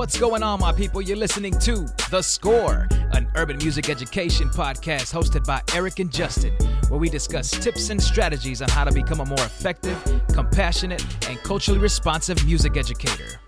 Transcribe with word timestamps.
What's 0.00 0.18
going 0.18 0.42
on, 0.42 0.60
my 0.60 0.72
people? 0.72 1.02
You're 1.02 1.18
listening 1.18 1.58
to 1.58 1.86
The 2.10 2.22
Score, 2.22 2.88
an 3.12 3.28
urban 3.34 3.58
music 3.58 3.90
education 3.90 4.48
podcast 4.48 5.12
hosted 5.12 5.44
by 5.44 5.60
Eric 5.74 5.98
and 5.98 6.10
Justin, 6.10 6.54
where 6.88 6.98
we 6.98 7.10
discuss 7.10 7.50
tips 7.50 7.90
and 7.90 8.02
strategies 8.02 8.62
on 8.62 8.70
how 8.70 8.84
to 8.84 8.92
become 8.92 9.20
a 9.20 9.26
more 9.26 9.44
effective, 9.44 10.02
compassionate, 10.32 11.04
and 11.28 11.38
culturally 11.42 11.78
responsive 11.78 12.42
music 12.46 12.78
educator. 12.78 13.38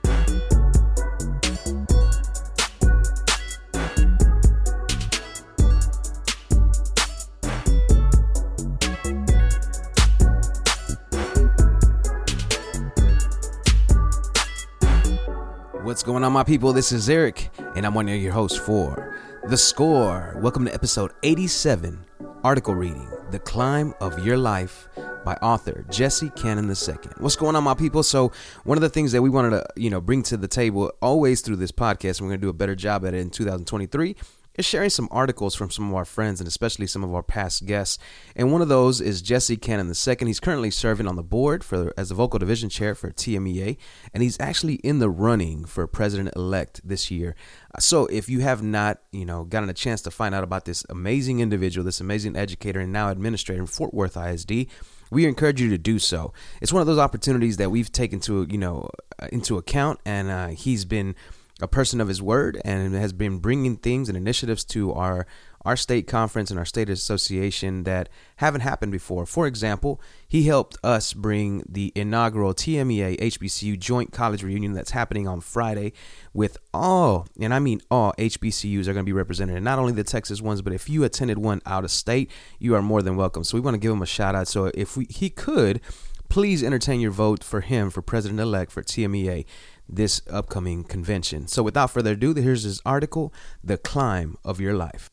What's 15.83 16.05
going 16.05 16.23
on, 16.23 16.33
my 16.33 16.45
people? 16.45 16.73
This 16.73 16.93
is 16.93 17.11
Eric, 17.11 17.51
and 17.75 17.85
I'm 17.85 17.93
one 17.93 18.09
of 18.09 18.15
your 18.15 18.33
hosts 18.33 18.57
for 18.57 19.19
The 19.49 19.57
Score. 19.57 20.37
Welcome 20.41 20.65
to 20.67 20.73
episode 20.73 21.11
87, 21.25 22.05
article 22.45 22.77
reading 22.77 23.09
The 23.33 23.41
Climb 23.41 23.93
of 24.01 24.25
Your 24.25 24.37
Life 24.37 24.89
by 25.25 25.35
author 25.43 25.85
Jesse 25.91 26.31
Cannon 26.31 26.71
II. 26.71 26.95
What's 27.19 27.35
going 27.35 27.57
on, 27.57 27.65
my 27.65 27.75
people? 27.75 28.05
So, 28.05 28.31
one 28.63 28.79
of 28.79 28.83
the 28.83 28.91
things 28.91 29.11
that 29.11 29.23
we 29.23 29.29
wanted 29.29 29.51
to, 29.51 29.67
you 29.75 29.91
know, 29.91 30.01
bring 30.01 30.23
to 30.25 30.37
the 30.37 30.47
table 30.47 30.93
always 31.03 31.41
through 31.41 31.57
this 31.57 31.73
podcast, 31.73 32.21
and 32.21 32.29
we're 32.29 32.31
going 32.31 32.41
to 32.41 32.47
do 32.47 32.51
a 32.51 32.55
better 32.55 32.77
job 32.77 33.05
at 33.05 33.13
it 33.13 33.19
in 33.19 33.31
2023 33.31 34.15
is 34.55 34.65
sharing 34.65 34.91
some 34.91 35.09
articles 35.11 35.55
from 35.55 35.71
some 35.71 35.89
of 35.89 35.95
our 35.95 36.05
friends 36.05 36.41
and 36.41 36.49
especially 36.49 36.87
some 36.87 37.05
of 37.05 37.15
our 37.15 37.23
past 37.23 37.67
guests. 37.67 37.99
And 38.37 38.53
one 38.53 38.63
of 38.63 38.69
those 38.69 39.01
is 39.01 39.23
Jesse 39.23 39.57
Cannon 39.57 39.89
II. 39.89 40.17
He's 40.27 40.41
currently 40.41 40.71
serving 40.71 41.07
on 41.07 41.17
the 41.17 41.23
board 41.23 41.65
for 41.65 41.93
as 41.97 42.11
the 42.11 42.15
vocal 42.15 42.39
division 42.39 42.69
chair 42.69 42.95
for 42.95 43.11
TMEA, 43.11 43.77
and 44.13 44.23
he's 44.23 44.39
actually 44.41 44.75
in 44.77 44.99
the 44.99 45.11
running 45.11 45.65
for 45.65 45.87
president 45.87 46.35
elect 46.37 46.81
this 46.85 47.11
year. 47.11 47.35
So 47.79 48.07
if 48.07 48.29
you 48.29 48.41
have 48.41 48.63
not, 48.63 48.99
you 49.13 49.25
know, 49.25 49.45
gotten 49.45 49.71
a 49.71 49.75
chance 49.75 50.03
to 50.03 50.11
find 50.11 50.35
out 50.35 50.45
about 50.45 50.65
this 50.65 50.85
amazing 50.91 51.41
individual, 51.41 51.85
this 51.85 52.01
amazing 52.01 52.37
educator 52.37 52.81
and 52.81 52.93
now 52.93 53.09
administrator 53.09 53.61
in 53.61 53.67
Fort 53.67 53.95
Worth 53.95 54.17
ISD, 54.17 54.67
we 55.11 55.27
encourage 55.27 55.61
you 55.61 55.69
to 55.71 55.79
do 55.79 55.99
so. 55.99 56.33
It's 56.61 56.73
one 56.73 56.81
of 56.81 56.87
those 56.87 56.99
opportunities 56.99 57.59
that 57.59 57.71
we've 57.71 57.93
taken 57.93 58.19
to, 58.21 58.47
you 58.51 58.59
know, 58.59 58.91
into 59.31 59.59
account, 59.59 60.01
and 60.07 60.31
uh, 60.31 60.49
he's 60.49 60.85
been 60.85 61.15
a 61.63 61.69
person 61.69 62.01
of 62.01 62.09
his 62.09 62.21
word 62.21 62.61
and 62.65 62.95
has 62.95 63.13
been 63.13 63.39
bringing 63.39 63.77
things 63.77 64.09
and 64.09 64.17
initiatives 64.17 64.65
to 64.65 64.93
our 64.93 65.27
our 65.65 65.77
state 65.77 66.09
conference 66.09 66.51
and 66.51 66.59
our 66.59 66.65
state 66.65 66.89
association 66.89 67.85
that 67.85 68.09
haven't 68.37 68.63
happened 68.63 68.91
before. 68.91 69.25
For 69.25 69.47
example, 69.47 70.01
he 70.27 70.49
helped 70.49 70.77
us 70.83 71.13
bring 71.13 71.63
the 71.69 71.93
inaugural 71.95 72.53
TMEA 72.53 73.17
HBCU 73.21 73.79
joint 73.79 74.11
college 74.13 74.43
reunion 74.43 74.73
that's 74.73 74.91
happening 74.91 75.29
on 75.29 75.41
Friday 75.41 75.93
with 76.35 76.59
all, 76.75 77.29
and 77.41 77.55
I 77.55 77.61
mean 77.61 77.81
all 77.93 78.13
HBCUs 78.19 78.89
are 78.89 78.93
going 78.93 79.05
to 79.05 79.09
be 79.09 79.13
represented, 79.13 79.55
and 79.55 79.65
not 79.65 79.79
only 79.79 79.93
the 79.93 80.03
Texas 80.03 80.43
ones, 80.43 80.63
but 80.63 80.73
if 80.73 80.89
you 80.89 81.05
attended 81.05 81.39
one 81.39 81.63
out 81.65 81.85
of 81.85 81.93
state, 81.93 82.29
you 82.59 82.75
are 82.75 82.83
more 82.83 83.01
than 83.01 83.17
welcome. 83.17 83.45
So 83.45 83.57
we 83.57 83.61
want 83.61 83.77
to 83.77 83.81
give 83.81 83.93
him 83.93 84.03
a 84.03 84.07
shout 84.07 84.35
out. 84.35 84.49
So 84.49 84.73
if 84.75 84.97
we, 84.97 85.07
he 85.09 85.31
could, 85.31 85.81
please 86.29 86.63
entertain 86.65 86.99
your 86.99 87.11
vote 87.11 87.45
for 87.45 87.61
him 87.61 87.91
for 87.91 88.01
president 88.01 88.41
elect 88.41 88.73
for 88.73 88.83
TMEA 88.83 89.45
this 89.93 90.23
upcoming 90.31 90.85
convention. 90.85 91.47
So, 91.47 91.63
without 91.63 91.91
further 91.91 92.13
ado, 92.13 92.35
here's 92.35 92.63
his 92.63 92.81
article 92.87 93.33
The 93.63 93.77
Climb 93.77 94.37
of 94.45 94.61
Your 94.61 94.75
Life. 94.75 95.11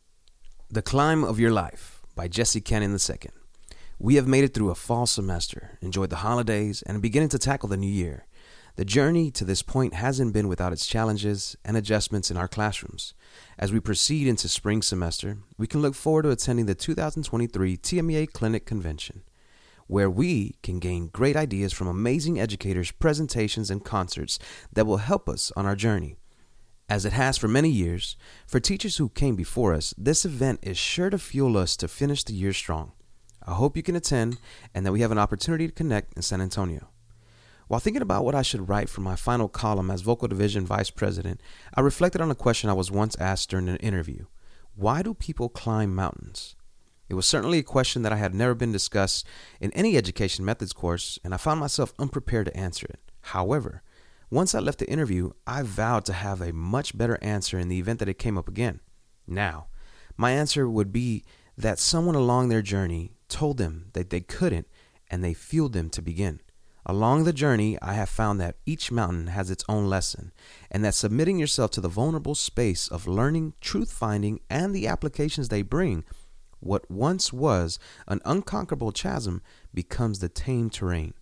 The 0.69 0.81
Climb 0.81 1.23
of 1.23 1.39
Your 1.39 1.52
Life 1.52 2.02
by 2.16 2.27
Jesse 2.27 2.61
Cannon 2.61 2.94
II. 2.94 3.30
We 3.99 4.16
have 4.16 4.27
made 4.27 4.45
it 4.45 4.53
through 4.53 4.69
a 4.69 4.75
fall 4.75 5.05
semester, 5.05 5.77
enjoyed 5.81 6.09
the 6.09 6.17
holidays, 6.17 6.81
and 6.83 6.97
are 6.97 7.02
beginning 7.02 7.30
to 7.30 7.39
tackle 7.39 7.67
the 7.67 7.75
new 7.75 7.91
year. 7.91 8.25
The 8.77 8.86
journey 8.86 9.30
to 9.31 9.44
this 9.44 9.61
point 9.61 9.94
hasn't 9.94 10.31
been 10.31 10.47
without 10.47 10.71
its 10.71 10.88
challenges 10.88 11.58
and 11.65 11.76
adjustments 11.76 12.32
in 12.32 12.37
our 12.37 12.48
classrooms. 12.48 13.14
As 13.58 13.73
we 13.73 13.82
proceed 13.82 14.26
into 14.26 14.48
spring 14.48 14.82
semester, 14.82 15.39
we 15.58 15.67
can 15.67 15.82
look 15.82 15.95
forward 15.95 16.21
to 16.21 16.32
attending 16.32 16.65
the 16.65 16.76
2023 16.76 17.76
TMEA 17.76 18.32
Clinic 18.32 18.65
Convention 18.65 19.23
where 19.89 20.10
we 20.10 20.54
can 20.61 20.77
gain 20.77 21.08
great 21.08 21.36
ideas 21.36 21.73
from 21.73 21.88
amazing 21.88 22.39
educators' 22.39 22.92
presentations 22.92 23.72
and 23.72 23.83
concerts 23.83 24.38
that 24.72 24.86
will 24.86 24.98
help 24.98 25.27
us 25.27 25.52
on 25.58 25.66
our 25.66 25.76
journey. 25.76 26.16
As 26.88 27.05
it 27.05 27.14
has 27.14 27.39
for 27.39 27.48
many 27.48 27.72
years, 27.72 28.16
for 28.45 28.60
teachers 28.60 28.98
who 28.98 29.10
came 29.10 29.36
before 29.36 29.73
us, 29.73 29.95
this 29.98 30.26
event 30.26 30.60
is 30.61 30.77
sure 30.77 31.10
to 31.10 31.17
fuel 31.17 31.58
us 31.58 31.76
to 31.77 31.88
finish 31.88 32.23
the 32.23 32.33
year 32.33 32.54
strong. 32.54 32.92
I 33.44 33.55
hope 33.55 33.76
you 33.76 33.82
can 33.82 33.95
attend 33.95 34.38
and 34.76 34.86
that 34.86 34.92
we 34.92 35.02
have 35.02 35.11
an 35.11 35.17
opportunity 35.17 35.66
to 35.66 35.73
connect 35.73 36.14
in 36.14 36.21
San 36.21 36.39
Antonio. 36.39 36.89
While 37.67 37.80
thinking 37.80 38.04
about 38.04 38.23
what 38.23 38.36
I 38.36 38.44
should 38.44 38.70
write 38.70 38.89
for 38.89 39.02
my 39.02 39.16
final 39.16 39.50
column 39.50 39.89
as 39.89 40.02
Vocal 40.02 40.27
Division 40.27 40.67
Vice 40.67 40.92
President, 40.92 41.42
I 41.73 41.82
reflected 41.82 42.21
on 42.21 42.30
a 42.30 42.36
question 42.36 42.70
I 42.70 42.73
was 42.73 42.92
once 42.92 43.16
asked 43.20 43.50
during 43.50 43.67
an 43.67 43.77
interview 43.77 44.27
Why 44.76 45.02
do 45.02 45.16
people 45.16 45.50
climb 45.50 45.95
mountains? 45.95 46.56
It 47.09 47.15
was 47.15 47.25
certainly 47.25 47.58
a 47.58 47.64
question 47.64 48.03
that 48.03 48.14
I 48.14 48.17
had 48.17 48.36
never 48.36 48.53
been 48.53 48.71
discussed 48.71 49.25
in 49.59 49.71
any 49.71 49.97
education 49.97 50.45
methods 50.45 50.73
course, 50.73 51.17
and 51.23 51.33
I 51.33 51.37
found 51.37 51.59
myself 51.59 51.92
unprepared 51.97 52.45
to 52.45 52.58
answer 52.58 52.86
it. 52.86 52.99
However, 53.21 53.81
once 54.30 54.53
I 54.53 54.59
left 54.59 54.77
the 54.77 54.89
interview, 54.89 55.31
I 55.47 55.64
vowed 55.64 56.05
to 56.05 56.14
have 56.14 56.39
a 56.39 56.53
much 56.53 56.95
better 56.95 57.17
answer 57.21 57.58
in 57.58 57.67
the 57.67 57.80
event 57.80 57.97
that 57.99 58.09
it 58.09 58.20
came 58.20 58.37
up 58.37 58.47
again. 58.47 58.80
Now, 59.25 59.67
my 60.17 60.31
answer 60.31 60.70
would 60.70 60.92
be 60.92 61.23
that 61.58 61.80
someone 61.80 62.15
along 62.15 62.49
their 62.49 62.61
journey 62.61 63.15
told 63.27 63.58
them 63.58 63.89
that 63.93 64.11
they 64.11 64.21
couldn't, 64.21 64.67
and 65.09 65.23
they 65.23 65.33
fueled 65.33 65.73
them 65.73 65.89
to 65.89 66.03
begin. 66.03 66.41
Along 66.86 67.23
the 67.23 67.33
journey, 67.33 67.77
I 67.81 67.93
have 67.93 68.09
found 68.09 68.39
that 68.39 68.58
each 68.65 68.91
mountain 68.91 69.27
has 69.27 69.49
its 69.49 69.65
own 69.67 69.89
lesson, 69.89 70.31
and 70.70 70.86
that 70.86 70.95
submitting 70.95 71.39
yourself 71.39 71.71
to 71.71 71.81
the 71.81 71.89
vulnerable 71.89 72.36
space 72.36 72.87
of 72.87 73.08
learning, 73.08 73.53
truth 73.61 73.91
finding, 73.91 74.41
and 74.49 74.76
the 74.76 74.87
applications 74.87 75.49
they 75.49 75.64
bring 75.64 76.03
what 76.59 76.89
once 76.89 77.31
was 77.31 77.80
an 78.08 78.21
unconquerable 78.25 78.92
chasm 78.92 79.42
becomes 79.73 80.20
the 80.20 80.30
tame 80.30 80.70
terrain. 80.70 81.14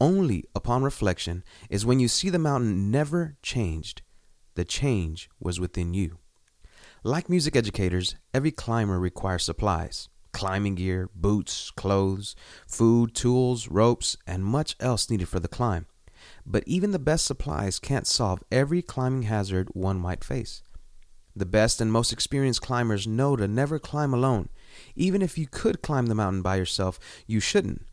Only 0.00 0.44
upon 0.54 0.82
reflection 0.82 1.44
is 1.70 1.86
when 1.86 2.00
you 2.00 2.08
see 2.08 2.30
the 2.30 2.38
mountain 2.38 2.90
never 2.90 3.36
changed. 3.42 4.02
The 4.54 4.64
change 4.64 5.30
was 5.40 5.60
within 5.60 5.94
you. 5.94 6.18
Like 7.02 7.28
music 7.28 7.54
educators, 7.54 8.16
every 8.32 8.50
climber 8.50 8.98
requires 8.98 9.44
supplies 9.44 10.08
climbing 10.32 10.74
gear, 10.74 11.08
boots, 11.14 11.70
clothes, 11.70 12.34
food, 12.66 13.14
tools, 13.14 13.68
ropes, 13.68 14.16
and 14.26 14.44
much 14.44 14.74
else 14.80 15.08
needed 15.08 15.28
for 15.28 15.38
the 15.38 15.48
climb. 15.48 15.86
But 16.44 16.64
even 16.66 16.90
the 16.90 16.98
best 16.98 17.24
supplies 17.24 17.78
can't 17.78 18.06
solve 18.06 18.42
every 18.50 18.82
climbing 18.82 19.22
hazard 19.22 19.68
one 19.72 19.98
might 19.98 20.24
face. 20.24 20.62
The 21.36 21.46
best 21.46 21.80
and 21.80 21.90
most 21.90 22.12
experienced 22.12 22.62
climbers 22.62 23.06
know 23.06 23.34
to 23.34 23.48
never 23.48 23.78
climb 23.78 24.14
alone. 24.14 24.50
Even 24.94 25.20
if 25.20 25.36
you 25.36 25.46
could 25.46 25.82
climb 25.82 26.06
the 26.06 26.14
mountain 26.14 26.42
by 26.42 26.56
yourself, 26.56 26.98
you 27.26 27.40
shouldn't. 27.40 27.86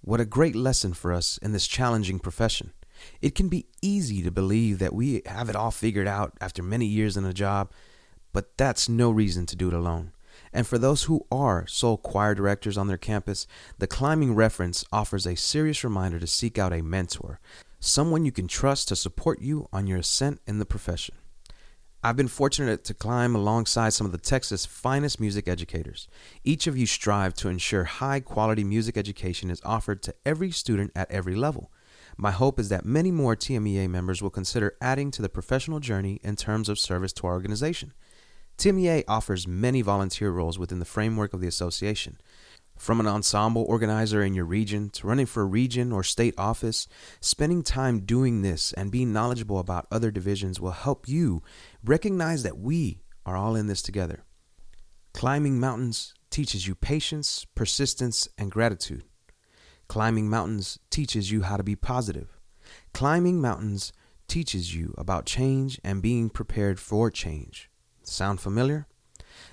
What 0.00 0.20
a 0.20 0.24
great 0.24 0.56
lesson 0.56 0.92
for 0.94 1.12
us 1.12 1.38
in 1.38 1.52
this 1.52 1.66
challenging 1.66 2.18
profession. 2.18 2.72
It 3.20 3.34
can 3.34 3.48
be 3.48 3.66
easy 3.80 4.22
to 4.22 4.30
believe 4.30 4.78
that 4.78 4.94
we 4.94 5.22
have 5.26 5.48
it 5.48 5.56
all 5.56 5.70
figured 5.70 6.08
out 6.08 6.36
after 6.40 6.62
many 6.62 6.86
years 6.86 7.16
in 7.16 7.24
a 7.24 7.32
job, 7.32 7.70
but 8.32 8.56
that's 8.56 8.88
no 8.88 9.10
reason 9.10 9.46
to 9.46 9.56
do 9.56 9.68
it 9.68 9.74
alone. 9.74 10.12
And 10.52 10.66
for 10.66 10.78
those 10.78 11.04
who 11.04 11.26
are 11.30 11.66
sole 11.66 11.96
choir 11.96 12.34
directors 12.34 12.76
on 12.76 12.88
their 12.88 12.96
campus, 12.96 13.46
the 13.78 13.86
climbing 13.86 14.34
reference 14.34 14.84
offers 14.92 15.26
a 15.26 15.36
serious 15.36 15.84
reminder 15.84 16.18
to 16.18 16.26
seek 16.26 16.58
out 16.58 16.72
a 16.72 16.82
mentor, 16.82 17.40
someone 17.78 18.24
you 18.24 18.32
can 18.32 18.48
trust 18.48 18.88
to 18.88 18.96
support 18.96 19.40
you 19.40 19.68
on 19.72 19.86
your 19.86 19.98
ascent 19.98 20.40
in 20.46 20.58
the 20.58 20.66
profession. 20.66 21.14
I've 22.02 22.16
been 22.16 22.28
fortunate 22.28 22.82
to 22.84 22.94
climb 22.94 23.34
alongside 23.34 23.90
some 23.90 24.06
of 24.06 24.12
the 24.12 24.16
Texas' 24.16 24.64
finest 24.64 25.20
music 25.20 25.46
educators. 25.46 26.08
Each 26.42 26.66
of 26.66 26.74
you 26.74 26.86
strive 26.86 27.34
to 27.34 27.50
ensure 27.50 27.84
high 27.84 28.20
quality 28.20 28.64
music 28.64 28.96
education 28.96 29.50
is 29.50 29.60
offered 29.66 30.02
to 30.04 30.14
every 30.24 30.50
student 30.50 30.92
at 30.96 31.10
every 31.10 31.34
level. 31.34 31.70
My 32.16 32.30
hope 32.30 32.58
is 32.58 32.70
that 32.70 32.86
many 32.86 33.10
more 33.10 33.36
TMEA 33.36 33.90
members 33.90 34.22
will 34.22 34.30
consider 34.30 34.78
adding 34.80 35.10
to 35.10 35.20
the 35.20 35.28
professional 35.28 35.78
journey 35.78 36.20
in 36.22 36.36
terms 36.36 36.70
of 36.70 36.78
service 36.78 37.12
to 37.14 37.26
our 37.26 37.34
organization. 37.34 37.92
TMEA 38.56 39.04
offers 39.06 39.46
many 39.46 39.82
volunteer 39.82 40.30
roles 40.30 40.58
within 40.58 40.78
the 40.78 40.86
framework 40.86 41.34
of 41.34 41.42
the 41.42 41.48
association. 41.48 42.16
From 42.80 42.98
an 42.98 43.06
ensemble 43.06 43.66
organizer 43.68 44.22
in 44.22 44.32
your 44.32 44.46
region 44.46 44.88
to 44.94 45.06
running 45.06 45.26
for 45.26 45.42
a 45.42 45.44
region 45.44 45.92
or 45.92 46.02
state 46.02 46.32
office, 46.38 46.88
spending 47.20 47.62
time 47.62 48.06
doing 48.06 48.40
this 48.40 48.72
and 48.72 48.90
being 48.90 49.12
knowledgeable 49.12 49.58
about 49.58 49.86
other 49.92 50.10
divisions 50.10 50.58
will 50.58 50.70
help 50.70 51.06
you 51.06 51.42
recognize 51.84 52.42
that 52.42 52.56
we 52.56 53.02
are 53.26 53.36
all 53.36 53.54
in 53.54 53.66
this 53.66 53.82
together. 53.82 54.24
Climbing 55.12 55.60
mountains 55.60 56.14
teaches 56.30 56.66
you 56.66 56.74
patience, 56.74 57.44
persistence, 57.54 58.30
and 58.38 58.50
gratitude. 58.50 59.04
Climbing 59.86 60.30
mountains 60.30 60.78
teaches 60.88 61.30
you 61.30 61.42
how 61.42 61.58
to 61.58 61.62
be 61.62 61.76
positive. 61.76 62.40
Climbing 62.94 63.42
mountains 63.42 63.92
teaches 64.26 64.74
you 64.74 64.94
about 64.96 65.26
change 65.26 65.78
and 65.84 66.00
being 66.00 66.30
prepared 66.30 66.80
for 66.80 67.10
change. 67.10 67.68
Sound 68.02 68.40
familiar? 68.40 68.86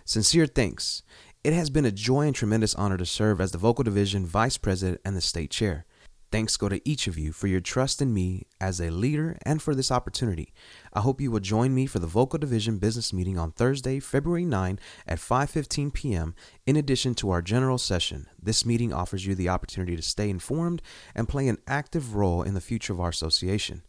Sincere 0.06 0.48
thanks 0.48 1.04
it 1.44 1.54
has 1.54 1.70
been 1.70 1.86
a 1.86 1.92
joy 1.92 2.28
and 2.28 2.36
tremendous 2.36 2.76
honor 2.76 2.98
to 2.98 3.06
serve 3.06 3.40
as 3.40 3.52
the 3.52 3.58
Vocal 3.58 3.84
Division 3.84 4.26
Vice 4.26 4.58
President 4.58 5.00
and 5.06 5.16
the 5.16 5.22
State 5.22 5.52
Chair. 5.52 5.86
Thanks 6.30 6.58
go 6.58 6.68
to 6.68 6.82
each 6.88 7.08
of 7.08 7.18
you 7.18 7.32
for 7.32 7.48
your 7.48 7.62
trust 7.62 8.02
in 8.02 8.14
me 8.14 8.48
as 8.60 8.82
a 8.82 8.90
leader 8.90 9.38
and 9.44 9.62
for 9.62 9.74
this 9.74 9.92
opportunity. 9.92 10.52
I 10.92 11.00
hope 11.00 11.22
you 11.22 11.32
will 11.32 11.40
join 11.40 11.74
me 11.74 11.86
for 11.86 12.00
the 12.00 12.08
Vocal 12.08 12.38
Division 12.38 12.80
business 12.80 13.14
meeting 13.14 13.38
on 13.40 13.54
Thursday, 13.54 14.02
February 14.02 14.44
9 14.44 14.78
at 15.08 15.20
5:15 15.20 15.94
p.m. 15.94 16.36
in 16.66 16.76
addition 16.76 17.16
to 17.16 17.30
our 17.30 17.42
general 17.42 17.78
session. 17.78 18.28
This 18.42 18.66
meeting 18.66 18.92
offers 18.92 19.26
you 19.26 19.36
the 19.36 19.48
opportunity 19.48 19.96
to 19.96 20.02
stay 20.02 20.30
informed 20.30 20.82
and 21.16 21.30
play 21.30 21.48
an 21.48 21.60
active 21.66 22.14
role 22.14 22.44
in 22.44 22.56
the 22.56 22.62
future 22.62 22.92
of 22.92 23.00
our 23.00 23.10
association. 23.10 23.84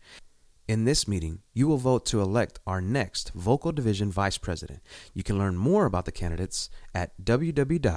In 0.69 0.85
this 0.85 1.09
meeting, 1.09 1.41
you 1.55 1.67
will 1.67 1.79
vote 1.79 2.05
to 2.07 2.21
elect 2.21 2.61
our 2.67 2.83
next 2.83 3.33
Vocal 3.35 3.73
Division 3.73 4.13
Vice 4.13 4.37
President. 4.37 4.83
You 5.15 5.23
can 5.23 5.39
learn 5.39 5.57
more 5.57 5.87
about 5.87 6.05
the 6.05 6.13
candidates 6.13 6.69
at 6.95 7.19
www.tmea.org 7.25 7.89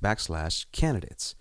backslash 0.00 0.66
candidates. 0.70 1.34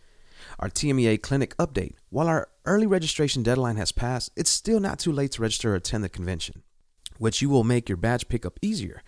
Our 0.58 0.70
TMEA 0.70 1.22
clinic 1.22 1.56
update. 1.58 1.94
While 2.10 2.28
our 2.28 2.50
early 2.66 2.88
registration 2.88 3.44
deadline 3.44 3.76
has 3.76 3.92
passed, 3.92 4.32
it's 4.36 4.50
still 4.50 4.80
not 4.80 4.98
too 4.98 5.12
late 5.12 5.34
to 5.34 5.44
register 5.44 5.74
or 5.74 5.76
attend 5.76 6.04
the 6.04 6.10
convention, 6.10 6.64
which 7.18 7.42
you 7.42 7.50
will 7.50 7.64
make 7.64 7.90
your 7.90 7.98
badge 7.98 8.28
pickup 8.28 8.60
easier. 8.62 9.02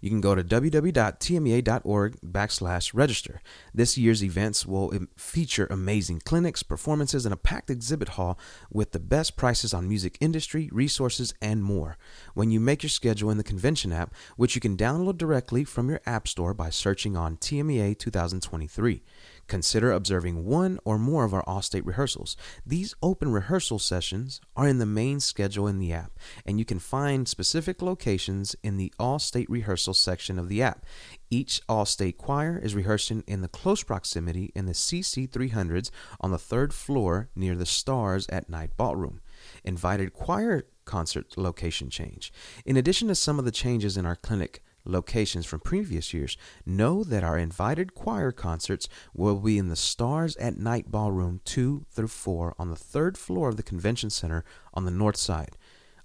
You 0.00 0.10
can 0.10 0.20
go 0.20 0.34
to 0.34 0.44
www.tmea.org 0.44 2.20
backslash 2.20 2.94
register. 2.94 3.40
This 3.74 3.98
year's 3.98 4.22
events 4.22 4.64
will 4.64 4.92
feature 5.16 5.66
amazing 5.70 6.22
clinics, 6.24 6.62
performances, 6.62 7.26
and 7.26 7.32
a 7.32 7.36
packed 7.36 7.70
exhibit 7.70 8.10
hall 8.10 8.38
with 8.70 8.92
the 8.92 9.00
best 9.00 9.36
prices 9.36 9.74
on 9.74 9.88
music 9.88 10.16
industry, 10.20 10.68
resources, 10.72 11.34
and 11.42 11.62
more. 11.62 11.96
When 12.34 12.50
you 12.50 12.60
make 12.60 12.82
your 12.82 12.90
schedule 12.90 13.30
in 13.30 13.38
the 13.38 13.44
convention 13.44 13.92
app, 13.92 14.14
which 14.36 14.54
you 14.54 14.60
can 14.60 14.76
download 14.76 15.18
directly 15.18 15.64
from 15.64 15.88
your 15.88 16.00
app 16.06 16.28
store 16.28 16.54
by 16.54 16.70
searching 16.70 17.16
on 17.16 17.36
TMEA 17.36 17.98
2023. 17.98 19.02
Consider 19.48 19.90
observing 19.90 20.44
one 20.44 20.78
or 20.84 20.98
more 20.98 21.24
of 21.24 21.32
our 21.32 21.42
all 21.46 21.62
state 21.62 21.84
rehearsals. 21.86 22.36
These 22.66 22.94
open 23.02 23.32
rehearsal 23.32 23.78
sessions 23.78 24.40
are 24.54 24.68
in 24.68 24.78
the 24.78 24.86
main 24.86 25.20
schedule 25.20 25.66
in 25.66 25.78
the 25.78 25.92
app, 25.92 26.12
and 26.44 26.58
you 26.58 26.66
can 26.66 26.78
find 26.78 27.26
specific 27.26 27.80
locations 27.80 28.54
in 28.62 28.76
the 28.76 28.92
all 28.98 29.18
state 29.18 29.48
rehearsal 29.48 29.94
section 29.94 30.38
of 30.38 30.48
the 30.48 30.62
app. 30.62 30.84
Each 31.30 31.62
all 31.68 31.86
state 31.86 32.18
choir 32.18 32.58
is 32.58 32.74
rehearsing 32.74 33.24
in 33.26 33.40
the 33.40 33.48
close 33.48 33.82
proximity 33.82 34.52
in 34.54 34.66
the 34.66 34.72
CC 34.72 35.28
300s 35.28 35.90
on 36.20 36.30
the 36.30 36.38
third 36.38 36.74
floor 36.74 37.30
near 37.34 37.54
the 37.56 37.66
Stars 37.66 38.26
at 38.28 38.50
Night 38.50 38.76
Ballroom. 38.76 39.20
Invited 39.64 40.12
choir 40.12 40.64
concert 40.84 41.36
location 41.36 41.90
change. 41.90 42.32
In 42.64 42.76
addition 42.76 43.08
to 43.08 43.14
some 43.14 43.38
of 43.38 43.44
the 43.44 43.50
changes 43.50 43.96
in 43.96 44.04
our 44.06 44.16
clinic, 44.16 44.62
locations 44.84 45.46
from 45.46 45.60
previous 45.60 46.12
years, 46.14 46.36
know 46.64 47.04
that 47.04 47.24
our 47.24 47.38
invited 47.38 47.94
choir 47.94 48.32
concerts 48.32 48.88
will 49.14 49.36
be 49.36 49.58
in 49.58 49.68
the 49.68 49.76
Stars 49.76 50.36
at 50.36 50.56
Night 50.56 50.90
Ballroom 50.90 51.40
2 51.44 51.86
through 51.90 52.08
4 52.08 52.54
on 52.58 52.70
the 52.70 52.76
third 52.76 53.18
floor 53.18 53.48
of 53.48 53.56
the 53.56 53.62
Convention 53.62 54.10
Center 54.10 54.44
on 54.74 54.84
the 54.84 54.90
north 54.90 55.16
side, 55.16 55.56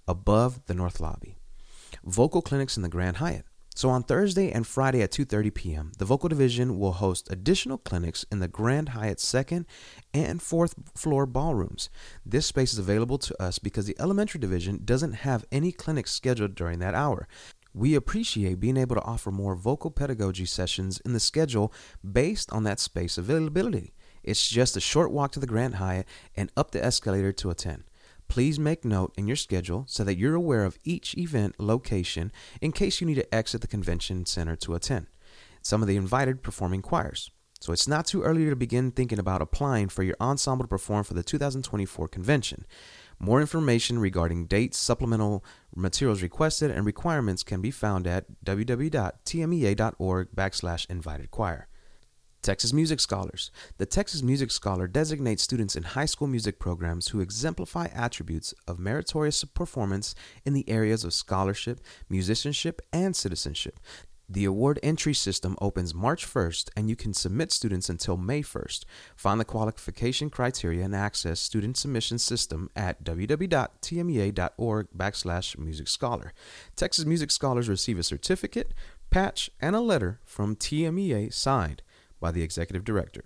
above 0.06 0.66
the 0.66 0.74
North 0.74 1.00
Lobby. 1.00 1.36
Vocal 2.04 2.42
clinics 2.42 2.76
in 2.76 2.82
the 2.82 2.88
Grand 2.88 3.18
Hyatt. 3.18 3.46
So 3.76 3.90
on 3.90 4.04
Thursday 4.04 4.52
and 4.52 4.64
Friday 4.64 5.02
at 5.02 5.10
2:30 5.10 5.52
p.m., 5.52 5.92
the 5.98 6.04
vocal 6.04 6.28
division 6.28 6.78
will 6.78 6.92
host 6.92 7.28
additional 7.28 7.76
clinics 7.76 8.24
in 8.30 8.38
the 8.38 8.46
Grand 8.46 8.90
Hyatt 8.90 9.18
second 9.18 9.66
and 10.12 10.40
fourth 10.40 10.76
floor 10.94 11.26
ballrooms. 11.26 11.90
This 12.24 12.46
space 12.46 12.72
is 12.72 12.78
available 12.78 13.18
to 13.18 13.42
us 13.42 13.58
because 13.58 13.86
the 13.86 13.96
elementary 13.98 14.38
division 14.38 14.82
doesn't 14.84 15.14
have 15.14 15.44
any 15.50 15.72
clinics 15.72 16.12
scheduled 16.12 16.54
during 16.54 16.78
that 16.78 16.94
hour. 16.94 17.26
We 17.76 17.96
appreciate 17.96 18.60
being 18.60 18.76
able 18.76 18.94
to 18.94 19.02
offer 19.02 19.32
more 19.32 19.56
vocal 19.56 19.90
pedagogy 19.90 20.44
sessions 20.44 21.00
in 21.00 21.12
the 21.12 21.18
schedule 21.18 21.72
based 22.08 22.52
on 22.52 22.62
that 22.62 22.78
space 22.78 23.18
availability. 23.18 23.94
It's 24.22 24.48
just 24.48 24.76
a 24.76 24.80
short 24.80 25.10
walk 25.10 25.32
to 25.32 25.40
the 25.40 25.46
Grand 25.48 25.74
Hyatt 25.74 26.06
and 26.36 26.52
up 26.56 26.70
the 26.70 26.82
escalator 26.82 27.32
to 27.32 27.50
attend. 27.50 27.82
Please 28.28 28.60
make 28.60 28.84
note 28.84 29.12
in 29.18 29.26
your 29.26 29.36
schedule 29.36 29.84
so 29.88 30.04
that 30.04 30.16
you're 30.16 30.36
aware 30.36 30.64
of 30.64 30.78
each 30.84 31.16
event 31.18 31.56
location 31.58 32.30
in 32.60 32.70
case 32.70 33.00
you 33.00 33.08
need 33.08 33.16
to 33.16 33.34
exit 33.34 33.60
the 33.60 33.66
convention 33.66 34.24
center 34.24 34.54
to 34.54 34.74
attend. 34.74 35.08
Some 35.60 35.82
of 35.82 35.88
the 35.88 35.96
invited 35.96 36.44
performing 36.44 36.80
choirs. 36.80 37.32
So 37.60 37.72
it's 37.72 37.88
not 37.88 38.06
too 38.06 38.22
early 38.22 38.48
to 38.48 38.56
begin 38.56 38.92
thinking 38.92 39.18
about 39.18 39.42
applying 39.42 39.88
for 39.88 40.02
your 40.02 40.16
ensemble 40.20 40.64
to 40.64 40.68
perform 40.68 41.02
for 41.02 41.14
the 41.14 41.22
2024 41.22 42.08
convention. 42.08 42.66
More 43.18 43.40
information 43.40 43.98
regarding 43.98 44.46
dates, 44.46 44.76
supplemental 44.76 45.44
materials 45.74 46.22
requested, 46.22 46.70
and 46.70 46.84
requirements 46.84 47.42
can 47.42 47.60
be 47.60 47.70
found 47.70 48.06
at 48.06 48.26
www.tmea.org 48.44 50.28
backslash 50.34 50.90
invited 50.90 51.30
choir. 51.30 51.68
Texas 52.44 52.74
Music 52.74 53.00
Scholars. 53.00 53.50
The 53.78 53.86
Texas 53.86 54.22
Music 54.22 54.50
Scholar 54.50 54.86
designates 54.86 55.42
students 55.42 55.74
in 55.76 55.82
high 55.82 56.04
school 56.04 56.28
music 56.28 56.58
programs 56.58 57.08
who 57.08 57.20
exemplify 57.20 57.86
attributes 57.86 58.52
of 58.68 58.78
meritorious 58.78 59.42
performance 59.44 60.14
in 60.44 60.52
the 60.52 60.68
areas 60.68 61.04
of 61.04 61.14
scholarship, 61.14 61.80
musicianship, 62.10 62.82
and 62.92 63.16
citizenship. 63.16 63.80
The 64.28 64.46
award 64.46 64.80
entry 64.82 65.12
system 65.12 65.56
opens 65.60 65.94
March 65.94 66.26
1st 66.26 66.70
and 66.76 66.88
you 66.88 66.96
can 66.96 67.12
submit 67.12 67.52
students 67.52 67.90
until 67.90 68.16
May 68.16 68.42
1st. 68.42 68.84
Find 69.16 69.38
the 69.38 69.44
qualification 69.44 70.30
criteria 70.30 70.84
and 70.84 70.96
access 70.96 71.40
student 71.40 71.76
submission 71.76 72.18
system 72.18 72.70
at 72.74 73.04
www.tmea.org 73.04 74.88
backslash 74.96 75.58
music 75.58 75.88
scholar. 75.88 76.32
Texas 76.74 77.04
Music 77.04 77.30
Scholars 77.30 77.68
receive 77.68 77.98
a 77.98 78.02
certificate, 78.02 78.72
patch, 79.10 79.50
and 79.60 79.76
a 79.76 79.80
letter 79.80 80.20
from 80.24 80.56
TMEA 80.56 81.32
signed 81.32 81.82
by 82.18 82.30
the 82.30 82.42
executive 82.42 82.84
director. 82.84 83.24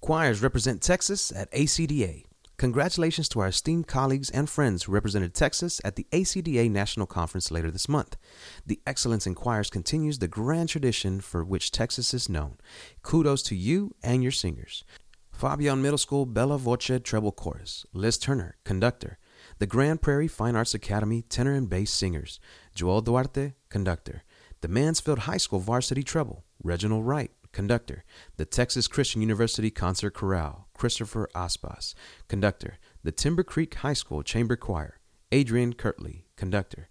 Choirs 0.00 0.42
represent 0.42 0.80
Texas 0.80 1.32
at 1.32 1.50
ACDA. 1.50 2.24
Congratulations 2.56 3.28
to 3.28 3.40
our 3.40 3.48
esteemed 3.48 3.88
colleagues 3.88 4.30
and 4.30 4.48
friends 4.48 4.84
who 4.84 4.92
represented 4.92 5.34
Texas 5.34 5.80
at 5.84 5.96
the 5.96 6.06
ACDA 6.12 6.70
National 6.70 7.06
Conference 7.06 7.50
later 7.50 7.68
this 7.68 7.88
month. 7.88 8.16
The 8.64 8.80
Excellence 8.86 9.26
in 9.26 9.34
Choirs 9.34 9.70
continues 9.70 10.20
the 10.20 10.28
grand 10.28 10.68
tradition 10.68 11.20
for 11.20 11.44
which 11.44 11.72
Texas 11.72 12.14
is 12.14 12.28
known. 12.28 12.58
Kudos 13.02 13.42
to 13.44 13.56
you 13.56 13.90
and 14.04 14.22
your 14.22 14.30
singers. 14.30 14.84
Fabian 15.32 15.82
Middle 15.82 15.98
School 15.98 16.26
Bella 16.26 16.56
Voce 16.56 17.00
Treble 17.02 17.32
Chorus, 17.32 17.84
Liz 17.92 18.18
Turner, 18.18 18.56
conductor. 18.64 19.18
The 19.58 19.66
Grand 19.66 20.00
Prairie 20.00 20.28
Fine 20.28 20.54
Arts 20.54 20.74
Academy 20.74 21.22
tenor 21.22 21.54
and 21.54 21.68
bass 21.68 21.90
singers, 21.90 22.38
Joel 22.72 23.02
Duarte, 23.02 23.54
conductor. 23.68 24.22
The 24.60 24.68
Mansfield 24.68 25.20
High 25.20 25.38
School 25.38 25.58
Varsity 25.58 26.04
Treble, 26.04 26.44
Reginald 26.62 27.04
Wright, 27.04 27.32
conductor. 27.54 28.04
The 28.36 28.44
Texas 28.44 28.86
Christian 28.86 29.22
University 29.22 29.70
Concert 29.70 30.12
Chorale, 30.12 30.66
Christopher 30.74 31.30
Aspaas, 31.34 31.94
conductor. 32.28 32.76
The 33.02 33.12
Timber 33.12 33.42
Creek 33.42 33.76
High 33.76 33.94
School 33.94 34.22
Chamber 34.22 34.56
Choir, 34.56 34.98
Adrian 35.32 35.72
Kirtley, 35.72 36.26
conductor. 36.36 36.88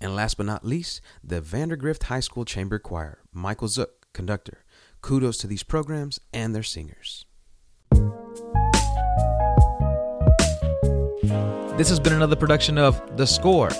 And 0.00 0.14
last 0.14 0.36
but 0.36 0.46
not 0.46 0.64
least, 0.64 1.00
the 1.22 1.40
Vandegrift 1.40 2.04
High 2.04 2.20
School 2.20 2.44
Chamber 2.44 2.78
Choir, 2.78 3.18
Michael 3.32 3.68
Zook, 3.68 4.06
conductor. 4.12 4.64
Kudos 5.02 5.36
to 5.38 5.46
these 5.46 5.62
programs 5.62 6.18
and 6.32 6.54
their 6.54 6.62
singers. 6.62 7.26
This 11.76 11.88
has 11.88 11.98
been 11.98 12.12
another 12.12 12.36
production 12.36 12.78
of 12.78 13.16
The 13.16 13.26
Score. 13.26 13.70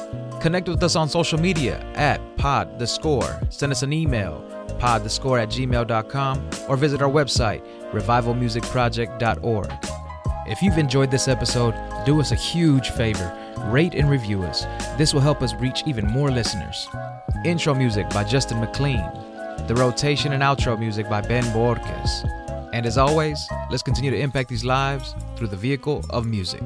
Connect 0.45 0.69
with 0.69 0.83
us 0.83 0.95
on 0.95 1.09
social 1.09 1.41
media 1.41 1.81
at 1.95 2.21
Pod 2.37 2.79
The 2.79 2.87
Score. 2.87 3.41
Send 3.49 3.73
us 3.73 3.83
an 3.83 3.95
email 3.95 4.45
podthescore 4.79 5.43
at 5.43 5.49
gmail.com, 5.49 6.51
or 6.69 6.77
visit 6.77 7.01
our 7.01 7.11
website, 7.11 7.63
revivalmusicproject.org. 7.93 9.73
If 10.47 10.61
you've 10.61 10.77
enjoyed 10.77 11.11
this 11.11 11.29
episode, 11.29 11.75
do 12.05 12.21
us 12.21 12.31
a 12.31 12.35
huge 12.35 12.91
favor 12.91 13.35
rate 13.69 13.95
and 13.95 14.11
review 14.11 14.43
us. 14.43 14.67
This 14.99 15.15
will 15.15 15.23
help 15.23 15.41
us 15.41 15.55
reach 15.55 15.83
even 15.87 16.07
more 16.09 16.31
listeners. 16.31 16.89
Intro 17.47 17.73
music 17.73 18.11
by 18.11 18.25
Justin 18.25 18.61
McLean. 18.61 19.03
The 19.67 19.75
rotation 19.75 20.35
and 20.35 20.43
outro 20.43 20.79
music 20.79 21.09
by 21.09 21.23
Ben 21.23 21.45
Bohorquez. 21.55 22.29
And 22.75 22.85
as 22.85 22.99
always, 22.99 23.49
let's 23.71 23.83
continue 23.83 24.11
to 24.11 24.21
impact 24.21 24.51
these 24.51 24.63
lives 24.63 25.15
through 25.37 25.47
the 25.47 25.57
vehicle 25.57 26.05
of 26.11 26.27
music. 26.27 26.61